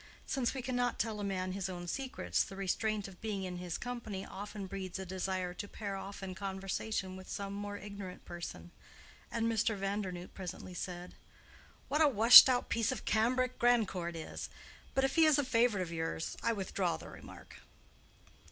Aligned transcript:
Since 0.25 0.55
we 0.55 0.63
cannot 0.63 0.97
tell 0.97 1.19
a 1.19 1.23
man 1.23 1.51
his 1.51 1.69
own 1.69 1.85
secrets, 1.87 2.43
the 2.43 2.55
restraint 2.55 3.07
of 3.07 3.21
being 3.21 3.43
in 3.43 3.57
his 3.57 3.77
company 3.77 4.25
often 4.25 4.65
breeds 4.65 4.97
a 4.97 5.05
desire 5.05 5.53
to 5.53 5.67
pair 5.67 5.95
off 5.95 6.23
in 6.23 6.33
conversation 6.33 7.15
with 7.15 7.29
some 7.29 7.53
more 7.53 7.77
ignorant 7.77 8.25
person, 8.25 8.71
and 9.31 9.45
Mr. 9.45 9.77
Vandernoodt 9.77 10.33
presently 10.33 10.73
said, 10.73 11.13
"What 11.87 12.01
a 12.01 12.07
washed 12.07 12.49
out 12.49 12.67
piece 12.67 12.91
of 12.91 13.05
cambric 13.05 13.59
Grandcourt 13.59 14.15
is! 14.15 14.49
But 14.95 15.03
if 15.03 15.13
he 15.13 15.25
is 15.25 15.37
a 15.37 15.43
favorite 15.45 15.83
of 15.83 15.91
yours, 15.91 16.35
I 16.41 16.51
withdraw 16.51 16.97
the 16.97 17.07
remark." 17.07 17.57